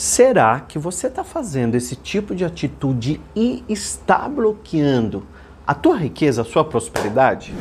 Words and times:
Será 0.00 0.60
que 0.60 0.78
você 0.78 1.08
está 1.08 1.22
fazendo 1.22 1.74
esse 1.74 1.94
tipo 1.94 2.34
de 2.34 2.42
atitude 2.42 3.20
e 3.36 3.62
está 3.68 4.26
bloqueando 4.26 5.26
a 5.66 5.74
tua 5.74 5.94
riqueza, 5.94 6.40
a 6.40 6.44
sua 6.46 6.64
prosperidade? 6.64 7.52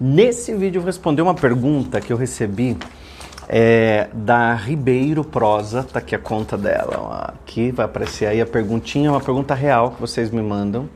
Nesse 0.00 0.54
vídeo 0.54 0.78
eu 0.78 0.80
vou 0.80 0.86
responder 0.86 1.20
uma 1.20 1.34
pergunta 1.34 2.00
que 2.00 2.10
eu 2.10 2.16
recebi 2.16 2.78
é, 3.46 4.08
da 4.14 4.54
Ribeiro 4.54 5.22
Prosa, 5.22 5.82
tá 5.84 5.98
aqui 5.98 6.14
a 6.14 6.18
conta 6.18 6.56
dela. 6.56 7.34
Aqui 7.34 7.70
vai 7.70 7.84
aparecer 7.84 8.24
aí 8.24 8.40
a 8.40 8.46
perguntinha, 8.46 9.10
uma 9.10 9.20
pergunta 9.20 9.52
real 9.52 9.90
que 9.90 10.00
vocês 10.00 10.30
me 10.30 10.40
mandam. 10.40 10.88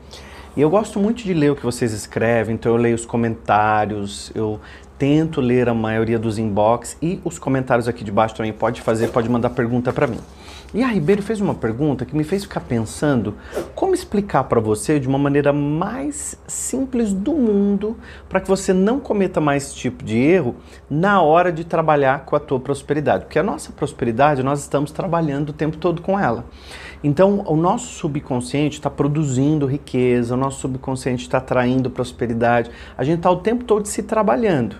E 0.57 0.61
eu 0.61 0.69
gosto 0.69 0.99
muito 0.99 1.23
de 1.23 1.33
ler 1.33 1.51
o 1.51 1.55
que 1.55 1.63
vocês 1.63 1.93
escrevem, 1.93 2.55
então 2.55 2.71
eu 2.71 2.77
leio 2.77 2.95
os 2.95 3.05
comentários, 3.05 4.31
eu 4.33 4.59
tento 5.03 5.41
ler 5.41 5.67
a 5.67 5.73
maioria 5.73 6.17
dos 6.17 6.39
inbox 6.39 6.95
e 7.01 7.19
os 7.25 7.37
comentários 7.37 7.89
aqui 7.89 8.05
de 8.05 8.11
baixo 8.11 8.35
também 8.35 8.53
pode 8.53 8.79
fazer, 8.79 9.09
pode 9.09 9.27
mandar 9.27 9.49
pergunta 9.49 9.91
para 9.91 10.07
mim. 10.07 10.19
E 10.73 10.81
a 10.81 10.87
Ribeiro 10.87 11.21
fez 11.21 11.41
uma 11.41 11.53
pergunta 11.53 12.05
que 12.05 12.15
me 12.15 12.23
fez 12.23 12.43
ficar 12.43 12.61
pensando 12.61 13.35
como 13.75 13.93
explicar 13.93 14.45
para 14.45 14.61
você 14.61 15.01
de 15.01 15.07
uma 15.09 15.17
maneira 15.17 15.51
mais 15.51 16.37
simples 16.47 17.11
do 17.11 17.33
mundo 17.33 17.97
para 18.29 18.39
que 18.39 18.47
você 18.47 18.71
não 18.71 18.97
cometa 18.97 19.41
mais 19.41 19.63
esse 19.63 19.75
tipo 19.75 20.05
de 20.05 20.17
erro 20.17 20.55
na 20.89 21.21
hora 21.21 21.51
de 21.51 21.65
trabalhar 21.65 22.23
com 22.23 22.37
a 22.37 22.39
tua 22.39 22.61
prosperidade. 22.61 23.25
Porque 23.25 23.37
a 23.37 23.43
nossa 23.43 23.73
prosperidade, 23.73 24.41
nós 24.41 24.61
estamos 24.61 24.89
trabalhando 24.89 25.49
o 25.49 25.53
tempo 25.53 25.75
todo 25.75 26.01
com 26.01 26.17
ela. 26.17 26.45
Então, 27.03 27.43
o 27.45 27.57
nosso 27.57 27.87
subconsciente 27.87 28.77
está 28.77 28.89
produzindo 28.89 29.65
riqueza, 29.65 30.33
o 30.33 30.37
nosso 30.37 30.61
subconsciente 30.61 31.23
está 31.23 31.39
atraindo 31.39 31.89
prosperidade. 31.89 32.71
A 32.97 33.03
gente 33.03 33.17
está 33.17 33.29
o 33.29 33.35
tempo 33.35 33.65
todo 33.65 33.85
se 33.85 34.01
trabalhando. 34.01 34.77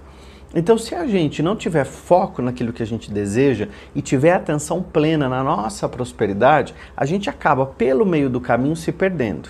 Então, 0.56 0.78
se 0.78 0.94
a 0.94 1.08
gente 1.08 1.42
não 1.42 1.56
tiver 1.56 1.84
foco 1.84 2.42
naquilo 2.42 2.72
que 2.72 2.84
a 2.84 2.86
gente 2.86 3.12
deseja 3.12 3.68
e 3.96 4.02
tiver 4.02 4.34
atenção 4.34 4.84
plena 4.84 5.28
na 5.28 5.44
nossa 5.44 5.90
prosperidade, 5.90 6.76
a 6.96 7.06
gente 7.06 7.30
acaba 7.30 7.66
pelo 7.66 8.06
meio 8.06 8.30
do 8.30 8.40
caminho 8.40 8.76
se 8.76 8.92
perdendo. 8.92 9.50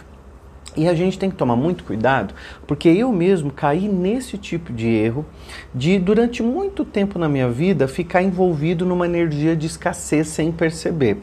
E 0.75 0.87
a 0.87 0.93
gente 0.95 1.19
tem 1.19 1.29
que 1.29 1.35
tomar 1.35 1.55
muito 1.55 1.83
cuidado, 1.83 2.33
porque 2.65 2.89
eu 2.89 3.11
mesmo 3.11 3.51
caí 3.51 3.87
nesse 3.87 4.37
tipo 4.37 4.73
de 4.73 4.87
erro 4.87 5.25
de 5.73 5.99
durante 5.99 6.41
muito 6.41 6.83
tempo 6.83 7.19
na 7.19 7.29
minha 7.29 7.49
vida 7.49 7.87
ficar 7.87 8.23
envolvido 8.23 8.85
numa 8.85 9.05
energia 9.05 9.55
de 9.55 9.67
escassez 9.67 10.29
sem 10.29 10.51
perceber. 10.51 11.21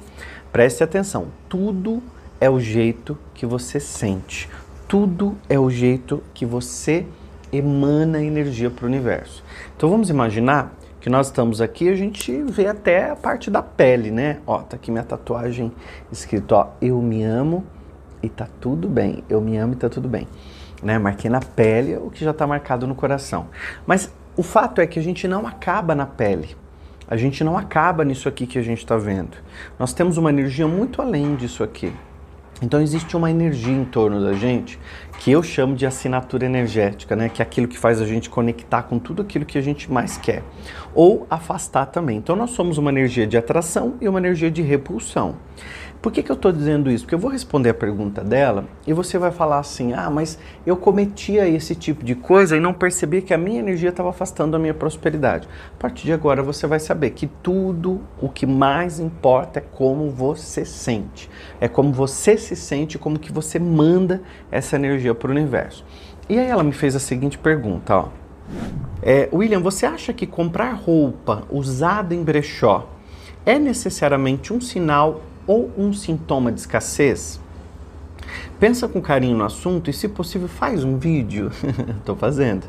Preste 0.52 0.84
atenção, 0.84 1.28
tudo 1.48 2.00
é 2.40 2.48
o 2.48 2.60
jeito 2.60 3.18
que 3.34 3.44
você 3.44 3.80
sente. 3.80 4.48
Tudo 4.86 5.36
é 5.48 5.58
o 5.58 5.68
jeito 5.68 6.22
que 6.32 6.46
você 6.46 7.06
emana 7.52 8.22
energia 8.22 8.70
para 8.70 8.84
o 8.84 8.88
universo. 8.88 9.42
Então 9.76 9.88
vamos 9.88 10.10
imaginar 10.10 10.74
que 11.00 11.08
nós 11.08 11.28
estamos 11.28 11.60
aqui, 11.60 11.88
a 11.88 11.94
gente 11.94 12.42
vê 12.42 12.66
até 12.66 13.10
a 13.10 13.16
parte 13.16 13.50
da 13.50 13.62
pele, 13.62 14.10
né? 14.10 14.38
Ó, 14.46 14.58
tá 14.58 14.76
aqui 14.76 14.90
minha 14.90 15.02
tatuagem 15.02 15.72
escrito, 16.12 16.52
ó, 16.52 16.68
eu 16.80 17.00
me 17.00 17.22
amo 17.22 17.64
e 18.22 18.28
tá 18.28 18.46
tudo 18.60 18.86
bem. 18.86 19.24
Eu 19.28 19.40
me 19.40 19.56
amo 19.56 19.72
e 19.72 19.76
tá 19.76 19.88
tudo 19.88 20.08
bem. 20.08 20.28
Né? 20.82 20.98
Marquei 20.98 21.30
na 21.30 21.40
pele 21.40 21.96
o 21.96 22.10
que 22.10 22.24
já 22.24 22.32
está 22.32 22.46
marcado 22.46 22.86
no 22.86 22.94
coração. 22.94 23.46
Mas 23.86 24.12
o 24.36 24.42
fato 24.42 24.80
é 24.80 24.86
que 24.86 24.98
a 24.98 25.02
gente 25.02 25.26
não 25.26 25.46
acaba 25.46 25.94
na 25.94 26.06
pele. 26.06 26.56
A 27.08 27.16
gente 27.16 27.42
não 27.42 27.58
acaba 27.58 28.04
nisso 28.04 28.28
aqui 28.28 28.46
que 28.46 28.58
a 28.58 28.62
gente 28.62 28.78
está 28.78 28.96
vendo. 28.96 29.36
Nós 29.78 29.92
temos 29.92 30.16
uma 30.16 30.30
energia 30.30 30.68
muito 30.68 31.02
além 31.02 31.34
disso 31.34 31.64
aqui. 31.64 31.92
Então 32.62 32.80
existe 32.80 33.16
uma 33.16 33.30
energia 33.30 33.72
em 33.72 33.84
torno 33.84 34.22
da 34.22 34.34
gente 34.34 34.78
que 35.18 35.30
eu 35.30 35.42
chamo 35.42 35.74
de 35.74 35.86
assinatura 35.86 36.44
energética, 36.44 37.16
né? 37.16 37.28
Que 37.28 37.40
é 37.40 37.44
aquilo 37.44 37.66
que 37.66 37.78
faz 37.78 38.00
a 38.00 38.06
gente 38.06 38.28
conectar 38.28 38.82
com 38.82 38.98
tudo 38.98 39.22
aquilo 39.22 39.44
que 39.44 39.58
a 39.58 39.60
gente 39.60 39.90
mais 39.90 40.16
quer. 40.16 40.42
Ou 40.94 41.26
afastar 41.30 41.86
também. 41.86 42.18
Então 42.18 42.36
nós 42.36 42.50
somos 42.50 42.78
uma 42.78 42.90
energia 42.90 43.26
de 43.26 43.36
atração 43.36 43.94
e 44.00 44.08
uma 44.08 44.18
energia 44.18 44.50
de 44.50 44.62
repulsão. 44.62 45.36
Por 46.02 46.10
que, 46.10 46.22
que 46.22 46.32
eu 46.32 46.36
estou 46.36 46.50
dizendo 46.50 46.90
isso? 46.90 47.04
Porque 47.04 47.14
eu 47.14 47.18
vou 47.18 47.30
responder 47.30 47.68
a 47.68 47.74
pergunta 47.74 48.24
dela 48.24 48.64
e 48.86 48.92
você 48.92 49.18
vai 49.18 49.30
falar 49.30 49.58
assim: 49.58 49.92
ah, 49.92 50.08
mas 50.08 50.38
eu 50.64 50.74
cometia 50.74 51.46
esse 51.46 51.74
tipo 51.74 52.02
de 52.02 52.14
coisa 52.14 52.56
e 52.56 52.60
não 52.60 52.72
percebi 52.72 53.20
que 53.20 53.34
a 53.34 53.38
minha 53.38 53.60
energia 53.60 53.90
estava 53.90 54.08
afastando 54.08 54.56
a 54.56 54.58
minha 54.58 54.72
prosperidade. 54.72 55.46
A 55.76 55.78
partir 55.78 56.04
de 56.04 56.12
agora 56.14 56.42
você 56.42 56.66
vai 56.66 56.80
saber 56.80 57.10
que 57.10 57.26
tudo 57.26 58.00
o 58.18 58.30
que 58.30 58.46
mais 58.46 58.98
importa 58.98 59.58
é 59.58 59.62
como 59.62 60.10
você 60.10 60.64
sente. 60.64 61.28
É 61.60 61.68
como 61.68 61.92
você 61.92 62.34
se 62.38 62.56
sente, 62.56 62.98
como 62.98 63.18
que 63.18 63.30
você 63.30 63.58
manda 63.58 64.22
essa 64.50 64.76
energia 64.76 65.14
para 65.14 65.28
o 65.28 65.32
universo. 65.32 65.84
E 66.30 66.38
aí 66.38 66.46
ela 66.46 66.62
me 66.62 66.72
fez 66.72 66.96
a 66.96 67.00
seguinte 67.00 67.36
pergunta: 67.36 67.94
ó. 67.94 68.08
É, 69.02 69.28
William, 69.32 69.60
você 69.60 69.84
acha 69.84 70.14
que 70.14 70.26
comprar 70.26 70.72
roupa 70.72 71.44
usada 71.50 72.14
em 72.14 72.22
brechó 72.24 72.88
é 73.44 73.58
necessariamente 73.58 74.52
um 74.52 74.60
sinal 74.60 75.22
ou 75.46 75.70
um 75.76 75.92
sintoma 75.92 76.50
de 76.52 76.60
escassez? 76.60 77.40
Pensa 78.58 78.86
com 78.86 79.00
carinho 79.00 79.36
no 79.36 79.44
assunto 79.44 79.88
e, 79.88 79.92
se 79.92 80.08
possível, 80.08 80.46
faz 80.46 80.84
um 80.84 80.98
vídeo. 80.98 81.50
Estou 81.98 82.14
fazendo. 82.14 82.66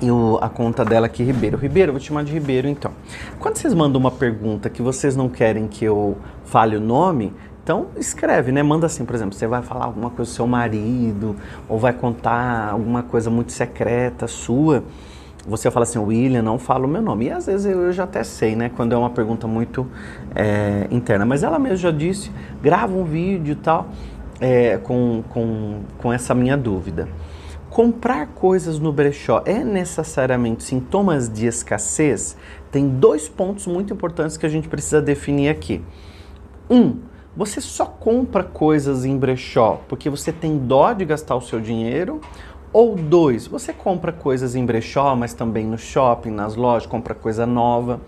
E 0.00 0.10
o, 0.10 0.38
a 0.40 0.48
conta 0.48 0.84
dela 0.84 1.06
aqui, 1.06 1.22
Ribeiro. 1.22 1.58
Ribeiro, 1.58 1.92
vou 1.92 2.00
te 2.00 2.06
chamar 2.06 2.24
de 2.24 2.32
Ribeiro 2.32 2.68
então. 2.68 2.92
Quando 3.38 3.56
vocês 3.56 3.74
mandam 3.74 4.00
uma 4.00 4.10
pergunta 4.10 4.70
que 4.70 4.80
vocês 4.80 5.16
não 5.16 5.28
querem 5.28 5.68
que 5.68 5.84
eu 5.84 6.16
fale 6.44 6.76
o 6.76 6.80
nome, 6.80 7.32
então 7.62 7.88
escreve, 7.96 8.50
né? 8.52 8.62
Manda 8.62 8.86
assim, 8.86 9.04
por 9.04 9.14
exemplo, 9.14 9.34
você 9.34 9.46
vai 9.46 9.60
falar 9.60 9.84
alguma 9.84 10.08
coisa 10.08 10.30
do 10.30 10.34
seu 10.34 10.46
marido, 10.46 11.36
ou 11.68 11.78
vai 11.78 11.92
contar 11.92 12.70
alguma 12.70 13.02
coisa 13.02 13.28
muito 13.28 13.52
secreta 13.52 14.26
sua 14.26 14.82
você 15.48 15.70
fala 15.70 15.84
assim, 15.84 15.98
William, 15.98 16.42
não 16.42 16.58
fala 16.58 16.86
o 16.86 16.88
meu 16.88 17.00
nome. 17.00 17.26
E 17.26 17.30
às 17.30 17.46
vezes 17.46 17.66
eu 17.66 17.92
já 17.92 18.04
até 18.04 18.22
sei, 18.22 18.54
né? 18.54 18.70
Quando 18.74 18.92
é 18.92 18.98
uma 18.98 19.10
pergunta 19.10 19.46
muito 19.46 19.86
é, 20.34 20.86
interna. 20.90 21.24
Mas 21.24 21.42
ela 21.42 21.58
mesma 21.58 21.76
já 21.76 21.90
disse, 21.90 22.30
grava 22.62 22.94
um 22.94 23.04
vídeo 23.04 23.52
e 23.52 23.56
tal, 23.56 23.88
é, 24.40 24.76
com, 24.78 25.24
com, 25.30 25.80
com 25.96 26.12
essa 26.12 26.34
minha 26.34 26.56
dúvida. 26.56 27.08
Comprar 27.70 28.26
coisas 28.28 28.78
no 28.78 28.92
brechó 28.92 29.42
é 29.44 29.62
necessariamente 29.64 30.64
sintomas 30.64 31.28
de 31.28 31.46
escassez? 31.46 32.36
Tem 32.70 32.88
dois 32.88 33.28
pontos 33.28 33.66
muito 33.66 33.92
importantes 33.92 34.36
que 34.36 34.44
a 34.44 34.48
gente 34.48 34.68
precisa 34.68 35.00
definir 35.00 35.48
aqui. 35.48 35.82
Um, 36.70 36.96
você 37.36 37.60
só 37.60 37.84
compra 37.86 38.42
coisas 38.42 39.04
em 39.04 39.16
brechó 39.16 39.80
porque 39.88 40.10
você 40.10 40.32
tem 40.32 40.58
dó 40.58 40.92
de 40.92 41.04
gastar 41.04 41.36
o 41.36 41.40
seu 41.40 41.60
dinheiro 41.60 42.20
ou 42.72 42.94
dois, 42.94 43.46
você 43.46 43.72
compra 43.72 44.12
coisas 44.12 44.54
em 44.54 44.64
brechó, 44.64 45.16
mas 45.16 45.32
também 45.32 45.64
no 45.64 45.78
shopping, 45.78 46.30
nas 46.30 46.54
lojas, 46.54 46.86
compra 46.86 47.14
coisa 47.14 47.46
nova. 47.46 48.00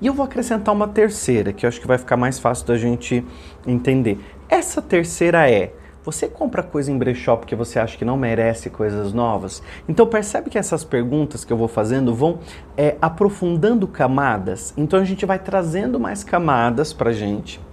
E 0.00 0.06
eu 0.06 0.14
vou 0.14 0.24
acrescentar 0.24 0.74
uma 0.74 0.88
terceira, 0.88 1.52
que 1.52 1.64
eu 1.64 1.68
acho 1.68 1.80
que 1.80 1.86
vai 1.86 1.98
ficar 1.98 2.16
mais 2.16 2.38
fácil 2.38 2.66
da 2.66 2.76
gente 2.76 3.24
entender. 3.66 4.18
Essa 4.48 4.80
terceira 4.80 5.50
é: 5.50 5.72
você 6.04 6.28
compra 6.28 6.62
coisa 6.62 6.90
em 6.90 6.96
brechó 6.96 7.36
porque 7.36 7.56
você 7.56 7.78
acha 7.78 7.98
que 7.98 8.04
não 8.04 8.16
merece 8.16 8.70
coisas 8.70 9.12
novas? 9.12 9.62
Então 9.88 10.06
percebe 10.06 10.50
que 10.50 10.58
essas 10.58 10.84
perguntas 10.84 11.44
que 11.44 11.52
eu 11.52 11.56
vou 11.56 11.68
fazendo 11.68 12.14
vão 12.14 12.38
é, 12.76 12.96
aprofundando 13.02 13.86
camadas. 13.86 14.72
Então 14.76 15.00
a 15.00 15.04
gente 15.04 15.26
vai 15.26 15.38
trazendo 15.38 15.98
mais 15.98 16.22
camadas 16.22 16.92
para 16.92 17.12
gente 17.12 17.65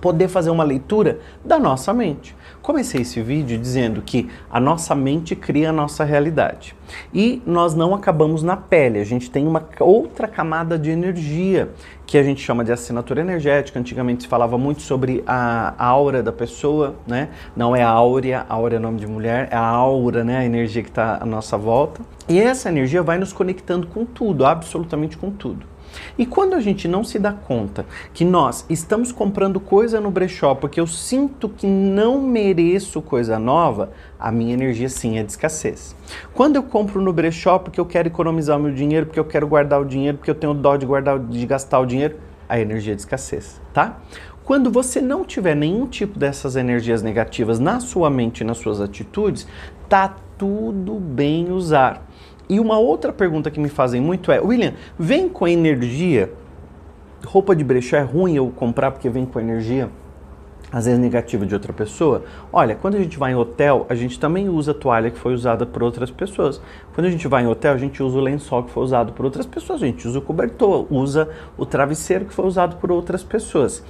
poder 0.00 0.28
fazer 0.28 0.50
uma 0.50 0.64
leitura 0.64 1.18
da 1.44 1.58
nossa 1.58 1.92
mente. 1.92 2.34
Comecei 2.62 3.02
esse 3.02 3.20
vídeo 3.20 3.58
dizendo 3.58 4.00
que 4.00 4.28
a 4.50 4.58
nossa 4.58 4.94
mente 4.94 5.36
cria 5.36 5.70
a 5.70 5.72
nossa 5.72 6.02
realidade. 6.02 6.74
E 7.12 7.42
nós 7.46 7.74
não 7.74 7.94
acabamos 7.94 8.42
na 8.42 8.56
pele, 8.56 8.98
a 8.98 9.04
gente 9.04 9.30
tem 9.30 9.46
uma 9.46 9.62
outra 9.80 10.26
camada 10.26 10.78
de 10.78 10.90
energia 10.90 11.70
que 12.06 12.18
a 12.18 12.22
gente 12.22 12.40
chama 12.40 12.64
de 12.64 12.72
assinatura 12.72 13.20
energética. 13.20 13.78
Antigamente 13.78 14.22
se 14.22 14.28
falava 14.28 14.56
muito 14.56 14.82
sobre 14.82 15.22
a 15.26 15.74
aura 15.78 16.22
da 16.22 16.32
pessoa, 16.32 16.94
né? 17.06 17.28
Não 17.56 17.74
é 17.74 17.82
a 17.82 17.88
áurea, 17.88 18.46
áurea 18.48 18.76
é 18.76 18.80
nome 18.80 18.98
de 18.98 19.06
mulher, 19.06 19.48
é 19.50 19.56
a 19.56 19.66
aura, 19.66 20.24
né? 20.24 20.38
A 20.38 20.44
energia 20.44 20.82
que 20.82 20.88
está 20.88 21.18
à 21.20 21.26
nossa 21.26 21.56
volta. 21.56 22.00
E 22.28 22.40
essa 22.40 22.68
energia 22.68 23.02
vai 23.02 23.18
nos 23.18 23.32
conectando 23.32 23.86
com 23.86 24.04
tudo, 24.04 24.46
absolutamente 24.46 25.16
com 25.16 25.30
tudo. 25.30 25.73
E 26.18 26.26
quando 26.26 26.54
a 26.54 26.60
gente 26.60 26.86
não 26.86 27.04
se 27.04 27.18
dá 27.18 27.32
conta 27.32 27.86
que 28.12 28.24
nós 28.24 28.64
estamos 28.68 29.12
comprando 29.12 29.60
coisa 29.60 30.00
no 30.00 30.10
brechó 30.10 30.54
porque 30.54 30.80
eu 30.80 30.86
sinto 30.86 31.48
que 31.48 31.66
não 31.66 32.20
mereço 32.20 33.02
coisa 33.02 33.38
nova, 33.38 33.90
a 34.18 34.30
minha 34.32 34.54
energia 34.54 34.88
sim 34.88 35.18
é 35.18 35.22
de 35.22 35.32
escassez. 35.32 35.94
Quando 36.32 36.56
eu 36.56 36.62
compro 36.62 37.00
no 37.00 37.12
brechó 37.12 37.58
porque 37.58 37.80
eu 37.80 37.86
quero 37.86 38.08
economizar 38.08 38.58
o 38.58 38.62
meu 38.62 38.72
dinheiro, 38.72 39.06
porque 39.06 39.20
eu 39.20 39.24
quero 39.24 39.46
guardar 39.46 39.80
o 39.80 39.84
dinheiro, 39.84 40.18
porque 40.18 40.30
eu 40.30 40.34
tenho 40.34 40.54
dó 40.54 40.76
de 40.76 40.86
guardar, 40.86 41.18
de 41.18 41.46
gastar 41.46 41.80
o 41.80 41.86
dinheiro, 41.86 42.16
a 42.48 42.58
energia 42.58 42.92
é 42.92 42.96
de 42.96 43.02
escassez, 43.02 43.60
tá? 43.72 44.00
Quando 44.44 44.70
você 44.70 45.00
não 45.00 45.24
tiver 45.24 45.56
nenhum 45.56 45.86
tipo 45.86 46.18
dessas 46.18 46.54
energias 46.54 47.02
negativas 47.02 47.58
na 47.58 47.80
sua 47.80 48.10
mente 48.10 48.42
e 48.42 48.44
nas 48.44 48.58
suas 48.58 48.78
atitudes, 48.78 49.46
tá 49.88 50.14
tudo 50.36 50.96
bem 50.96 51.50
usar. 51.50 52.06
E 52.48 52.60
uma 52.60 52.78
outra 52.78 53.12
pergunta 53.12 53.50
que 53.50 53.60
me 53.60 53.68
fazem 53.68 54.00
muito 54.00 54.30
é: 54.30 54.40
William, 54.40 54.74
vem 54.98 55.28
com 55.28 55.46
energia? 55.46 56.32
Roupa 57.24 57.56
de 57.56 57.64
brechó 57.64 57.96
é 57.96 58.02
ruim 58.02 58.36
eu 58.36 58.50
comprar 58.50 58.90
porque 58.90 59.08
vem 59.08 59.24
com 59.24 59.40
energia? 59.40 59.88
às 60.74 60.86
vezes 60.86 60.98
negativa 60.98 61.46
de 61.46 61.54
outra 61.54 61.72
pessoa. 61.72 62.24
Olha, 62.52 62.74
quando 62.74 62.96
a 62.96 62.98
gente 62.98 63.16
vai 63.16 63.30
em 63.30 63.36
hotel, 63.36 63.86
a 63.88 63.94
gente 63.94 64.18
também 64.18 64.48
usa 64.48 64.72
a 64.72 64.74
toalha 64.74 65.08
que 65.08 65.18
foi 65.18 65.32
usada 65.32 65.64
por 65.64 65.84
outras 65.84 66.10
pessoas. 66.10 66.60
Quando 66.92 67.06
a 67.06 67.10
gente 67.10 67.28
vai 67.28 67.44
em 67.44 67.46
hotel, 67.46 67.74
a 67.74 67.78
gente 67.78 68.02
usa 68.02 68.18
o 68.18 68.20
lençol 68.20 68.64
que 68.64 68.72
foi 68.72 68.82
usado 68.82 69.12
por 69.12 69.24
outras 69.24 69.46
pessoas, 69.46 69.80
a 69.80 69.86
gente 69.86 70.08
usa 70.08 70.18
o 70.18 70.22
cobertor, 70.22 70.92
usa 70.92 71.28
o 71.56 71.64
travesseiro 71.64 72.24
que 72.24 72.34
foi 72.34 72.44
usado 72.44 72.74
por 72.76 72.90
outras 72.90 73.22
pessoas. 73.22 73.84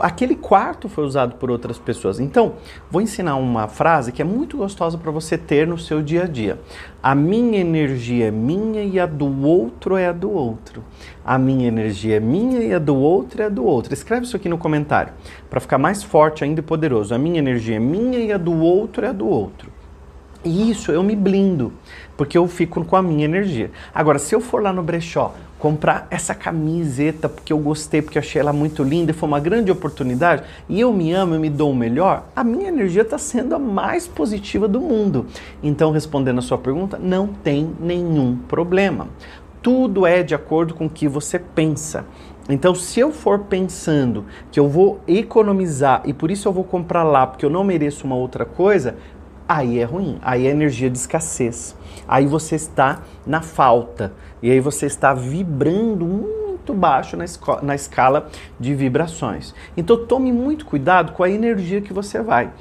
Aquele 0.00 0.34
quarto 0.34 0.88
foi 0.88 1.04
usado 1.04 1.36
por 1.36 1.50
outras 1.50 1.78
pessoas. 1.78 2.20
Então, 2.20 2.54
vou 2.90 3.00
ensinar 3.00 3.36
uma 3.36 3.68
frase 3.68 4.12
que 4.12 4.22
é 4.22 4.24
muito 4.24 4.56
gostosa 4.56 4.98
para 4.98 5.10
você 5.10 5.36
ter 5.36 5.66
no 5.66 5.78
seu 5.78 6.02
dia 6.02 6.24
a 6.24 6.26
dia. 6.26 6.58
A 7.02 7.14
minha 7.14 7.58
energia 7.58 8.28
é 8.28 8.30
minha 8.30 8.82
e 8.82 8.98
a 8.98 9.06
do 9.06 9.46
outro 9.46 9.96
é 9.96 10.08
a 10.08 10.12
do 10.12 10.30
outro. 10.30 10.82
A 11.24 11.38
minha 11.38 11.68
energia 11.68 12.16
é 12.16 12.20
minha 12.20 12.60
e 12.60 12.74
a 12.74 12.78
do 12.78 12.96
outro 12.96 13.42
é 13.42 13.46
a 13.46 13.48
do 13.48 13.64
outro. 13.64 13.92
Escreve 13.92 14.26
isso 14.26 14.36
aqui 14.36 14.48
no 14.48 14.58
comentário 14.58 15.12
para 15.48 15.60
ficar 15.60 15.78
mais 15.78 16.02
forte 16.02 16.44
ainda 16.44 16.60
e 16.60 16.62
poderoso. 16.62 17.14
A 17.14 17.18
minha 17.18 17.38
energia 17.38 17.76
é 17.76 17.80
minha 17.80 18.18
e 18.18 18.32
a 18.32 18.38
do 18.38 18.54
outro 18.54 19.04
é 19.04 19.08
a 19.08 19.12
do 19.12 19.28
outro. 19.28 19.75
E 20.44 20.70
isso 20.70 20.92
eu 20.92 21.02
me 21.02 21.16
blindo, 21.16 21.72
porque 22.16 22.38
eu 22.38 22.46
fico 22.46 22.84
com 22.84 22.96
a 22.96 23.02
minha 23.02 23.24
energia. 23.24 23.70
Agora, 23.94 24.18
se 24.18 24.34
eu 24.34 24.40
for 24.40 24.62
lá 24.62 24.72
no 24.72 24.82
brechó 24.82 25.34
comprar 25.58 26.06
essa 26.10 26.34
camiseta 26.34 27.28
porque 27.28 27.52
eu 27.52 27.58
gostei, 27.58 28.02
porque 28.02 28.18
eu 28.18 28.22
achei 28.22 28.40
ela 28.40 28.52
muito 28.52 28.82
linda 28.82 29.10
e 29.10 29.14
foi 29.14 29.28
uma 29.28 29.40
grande 29.40 29.70
oportunidade, 29.70 30.44
e 30.68 30.80
eu 30.80 30.92
me 30.92 31.12
amo, 31.12 31.34
eu 31.34 31.40
me 31.40 31.50
dou 31.50 31.70
o 31.70 31.74
melhor, 31.74 32.26
a 32.36 32.44
minha 32.44 32.68
energia 32.68 33.02
está 33.02 33.18
sendo 33.18 33.54
a 33.54 33.58
mais 33.58 34.06
positiva 34.06 34.68
do 34.68 34.80
mundo. 34.80 35.26
Então, 35.62 35.90
respondendo 35.90 36.38
a 36.38 36.42
sua 36.42 36.58
pergunta, 36.58 36.98
não 36.98 37.26
tem 37.26 37.72
nenhum 37.80 38.36
problema. 38.48 39.08
Tudo 39.62 40.06
é 40.06 40.22
de 40.22 40.34
acordo 40.34 40.74
com 40.74 40.86
o 40.86 40.90
que 40.90 41.08
você 41.08 41.38
pensa. 41.38 42.04
Então, 42.48 42.74
se 42.76 43.00
eu 43.00 43.10
for 43.10 43.40
pensando 43.40 44.24
que 44.52 44.60
eu 44.60 44.68
vou 44.68 45.00
economizar 45.08 46.02
e 46.04 46.12
por 46.12 46.30
isso 46.30 46.46
eu 46.46 46.52
vou 46.52 46.62
comprar 46.62 47.02
lá 47.02 47.26
porque 47.26 47.44
eu 47.44 47.50
não 47.50 47.64
mereço 47.64 48.06
uma 48.06 48.14
outra 48.14 48.44
coisa, 48.44 48.96
aí 49.48 49.78
é 49.78 49.84
ruim, 49.84 50.18
aí 50.22 50.46
é 50.46 50.50
energia 50.50 50.90
de 50.90 50.98
escassez. 50.98 51.76
Aí 52.08 52.26
você 52.26 52.56
está 52.56 53.02
na 53.26 53.40
falta 53.40 54.12
e 54.42 54.50
aí 54.50 54.60
você 54.60 54.86
está 54.86 55.12
vibrando 55.14 56.04
muito 56.04 56.74
baixo 56.74 57.16
na, 57.16 57.24
na 57.62 57.74
escala 57.74 58.28
de 58.58 58.74
vibrações. 58.74 59.54
Então 59.76 60.06
tome 60.06 60.32
muito 60.32 60.66
cuidado 60.66 61.12
com 61.12 61.22
a 61.22 61.30
energia 61.30 61.80
que 61.80 61.92
você 61.92 62.20
vai. 62.20 62.52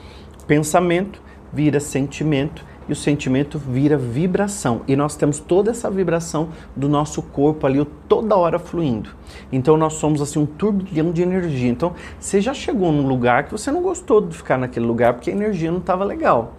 Pensamento 0.47 1.21
vira 1.51 1.79
sentimento 1.79 2.63
e 2.88 2.91
o 2.91 2.95
sentimento 2.95 3.57
vira 3.57 3.97
vibração. 3.97 4.81
E 4.88 4.95
nós 4.95 5.15
temos 5.15 5.39
toda 5.39 5.71
essa 5.71 5.89
vibração 5.89 6.49
do 6.75 6.88
nosso 6.88 7.21
corpo 7.21 7.65
ali 7.65 7.83
toda 8.07 8.35
hora 8.35 8.59
fluindo. 8.59 9.09
Então 9.51 9.75
nós 9.75 9.93
somos 9.93 10.21
assim 10.21 10.39
um 10.39 10.45
turbilhão 10.45 11.11
de 11.11 11.21
energia. 11.21 11.69
Então 11.69 11.93
você 12.19 12.39
já 12.39 12.53
chegou 12.53 12.91
num 12.91 13.07
lugar 13.07 13.45
que 13.45 13.51
você 13.51 13.71
não 13.71 13.81
gostou 13.81 14.21
de 14.21 14.35
ficar 14.35 14.57
naquele 14.57 14.85
lugar 14.85 15.13
porque 15.13 15.31
a 15.31 15.33
energia 15.33 15.71
não 15.71 15.79
estava 15.79 16.03
legal. 16.03 16.53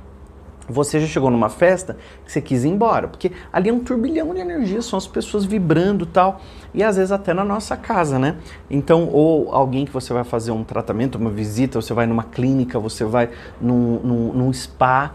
Você 0.68 1.00
já 1.00 1.06
chegou 1.06 1.30
numa 1.30 1.48
festa 1.48 1.96
que 2.24 2.32
você 2.32 2.40
quis 2.40 2.64
ir 2.64 2.68
embora, 2.68 3.08
porque 3.08 3.32
ali 3.52 3.68
é 3.68 3.72
um 3.72 3.80
turbilhão 3.80 4.34
de 4.34 4.40
energia, 4.40 4.82
são 4.82 4.96
as 4.96 5.06
pessoas 5.06 5.44
vibrando 5.44 6.04
tal, 6.04 6.40
e 6.74 6.82
às 6.82 6.96
vezes 6.96 7.12
até 7.12 7.32
na 7.32 7.44
nossa 7.44 7.76
casa, 7.76 8.18
né? 8.18 8.36
Então, 8.68 9.08
ou 9.12 9.52
alguém 9.54 9.84
que 9.84 9.92
você 9.92 10.12
vai 10.12 10.24
fazer 10.24 10.50
um 10.50 10.64
tratamento, 10.64 11.16
uma 11.16 11.30
visita, 11.30 11.80
você 11.80 11.94
vai 11.94 12.06
numa 12.06 12.24
clínica, 12.24 12.78
você 12.78 13.04
vai 13.04 13.30
num, 13.60 14.00
num, 14.00 14.32
num 14.32 14.52
spa, 14.52 15.14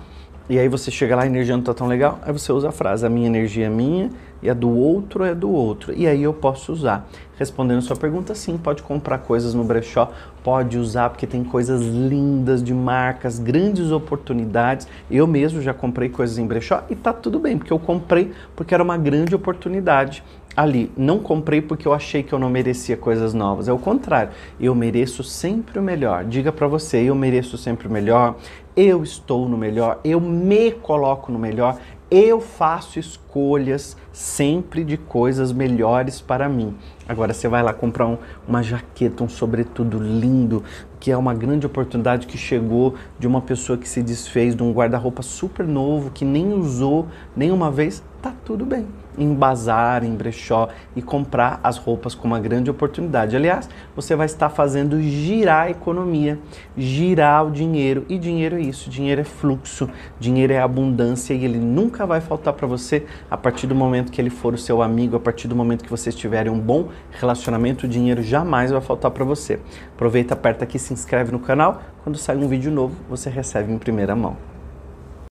e 0.51 0.59
aí 0.59 0.67
você 0.67 0.91
chega 0.91 1.15
lá, 1.15 1.23
a 1.23 1.25
energia 1.25 1.55
não 1.55 1.63
tá 1.63 1.73
tão 1.73 1.87
legal, 1.87 2.19
aí 2.23 2.33
você 2.33 2.51
usa 2.51 2.67
a 2.67 2.71
frase, 2.73 3.05
a 3.05 3.09
minha 3.09 3.25
energia 3.25 3.67
é 3.67 3.69
minha 3.69 4.09
e 4.43 4.49
a 4.49 4.53
do 4.53 4.69
outro 4.69 5.23
é 5.23 5.33
do 5.33 5.49
outro. 5.49 5.93
E 5.95 6.05
aí 6.05 6.21
eu 6.21 6.33
posso 6.33 6.73
usar. 6.73 7.07
Respondendo 7.37 7.77
a 7.77 7.81
sua 7.81 7.95
pergunta, 7.95 8.35
sim, 8.35 8.57
pode 8.57 8.83
comprar 8.83 9.19
coisas 9.19 9.53
no 9.53 9.63
brechó, 9.63 10.11
pode 10.43 10.77
usar 10.77 11.09
porque 11.09 11.25
tem 11.25 11.41
coisas 11.41 11.81
lindas 11.81 12.61
de 12.61 12.73
marcas, 12.73 13.39
grandes 13.39 13.91
oportunidades. 13.91 14.89
Eu 15.09 15.25
mesmo 15.25 15.61
já 15.61 15.73
comprei 15.73 16.09
coisas 16.09 16.37
em 16.37 16.45
brechó 16.45 16.83
e 16.89 16.97
tá 16.97 17.13
tudo 17.13 17.39
bem, 17.39 17.57
porque 17.57 17.71
eu 17.71 17.79
comprei 17.79 18.33
porque 18.53 18.73
era 18.73 18.83
uma 18.83 18.97
grande 18.97 19.33
oportunidade 19.33 20.21
ali. 20.55 20.91
Não 20.97 21.19
comprei 21.19 21.61
porque 21.61 21.87
eu 21.87 21.93
achei 21.93 22.23
que 22.23 22.33
eu 22.33 22.39
não 22.39 22.49
merecia 22.49 22.97
coisas 22.97 23.33
novas. 23.33 23.67
É 23.67 23.73
o 23.73 23.77
contrário. 23.77 24.31
Eu 24.59 24.75
mereço 24.75 25.23
sempre 25.23 25.79
o 25.79 25.81
melhor. 25.81 26.25
Diga 26.25 26.51
para 26.51 26.67
você, 26.67 26.97
eu 26.97 27.15
mereço 27.15 27.57
sempre 27.57 27.87
o 27.87 27.91
melhor. 27.91 28.35
Eu 28.75 29.03
estou 29.03 29.49
no 29.49 29.57
melhor. 29.57 29.99
Eu 30.03 30.21
me 30.21 30.71
coloco 30.71 31.31
no 31.31 31.37
melhor. 31.39 31.77
Eu 32.09 32.39
faço 32.39 32.99
escolhas 32.99 33.97
sempre 34.11 34.83
de 34.83 34.97
coisas 34.97 35.51
melhores 35.51 36.21
para 36.21 36.47
mim. 36.47 36.75
Agora 37.11 37.33
você 37.33 37.45
vai 37.49 37.61
lá 37.61 37.73
comprar 37.73 38.07
um, 38.07 38.17
uma 38.47 38.63
jaqueta, 38.63 39.21
um 39.21 39.27
sobretudo 39.27 39.99
lindo, 39.99 40.63
que 40.97 41.11
é 41.11 41.17
uma 41.17 41.33
grande 41.33 41.65
oportunidade 41.65 42.25
que 42.25 42.37
chegou 42.37 42.95
de 43.19 43.27
uma 43.27 43.41
pessoa 43.41 43.77
que 43.77 43.89
se 43.89 44.01
desfez 44.01 44.55
de 44.55 44.63
um 44.63 44.71
guarda-roupa 44.71 45.21
super 45.21 45.67
novo, 45.67 46.09
que 46.09 46.23
nem 46.23 46.53
usou 46.53 47.07
nenhuma 47.35 47.69
vez, 47.69 48.01
tá 48.21 48.33
tudo 48.45 48.65
bem 48.65 48.87
em 49.17 49.33
bazar, 49.33 50.03
em 50.03 50.15
brechó 50.15 50.69
e 50.95 51.01
comprar 51.01 51.59
as 51.63 51.77
roupas 51.77 52.15
com 52.15 52.27
uma 52.27 52.39
grande 52.39 52.69
oportunidade. 52.69 53.35
Aliás, 53.35 53.69
você 53.95 54.15
vai 54.15 54.25
estar 54.25 54.49
fazendo 54.49 55.01
girar 55.01 55.65
a 55.65 55.69
economia, 55.69 56.39
girar 56.77 57.45
o 57.45 57.51
dinheiro. 57.51 58.05
E 58.07 58.17
dinheiro 58.17 58.55
é 58.55 58.61
isso, 58.61 58.89
dinheiro 58.89 59.21
é 59.21 59.23
fluxo, 59.23 59.89
dinheiro 60.19 60.53
é 60.53 60.59
abundância 60.59 61.33
e 61.33 61.43
ele 61.43 61.59
nunca 61.59 62.05
vai 62.05 62.21
faltar 62.21 62.53
para 62.53 62.67
você 62.67 63.05
a 63.29 63.37
partir 63.37 63.67
do 63.67 63.75
momento 63.75 64.11
que 64.11 64.21
ele 64.21 64.29
for 64.29 64.53
o 64.53 64.57
seu 64.57 64.81
amigo, 64.81 65.15
a 65.15 65.19
partir 65.19 65.47
do 65.47 65.55
momento 65.55 65.83
que 65.83 65.89
vocês 65.89 66.15
tiverem 66.15 66.51
um 66.51 66.59
bom 66.59 66.89
relacionamento, 67.11 67.87
dinheiro 67.87 68.21
jamais 68.21 68.71
vai 68.71 68.81
faltar 68.81 69.11
para 69.11 69.25
você. 69.25 69.59
Aproveita, 69.93 70.33
aperta 70.33 70.63
aqui, 70.63 70.77
se 70.77 70.93
inscreve 70.93 71.31
no 71.31 71.39
canal. 71.39 71.81
Quando 72.03 72.17
sair 72.17 72.37
um 72.37 72.47
vídeo 72.47 72.71
novo, 72.71 72.95
você 73.09 73.29
recebe 73.29 73.71
em 73.71 73.77
primeira 73.77 74.15
mão. 74.15 74.50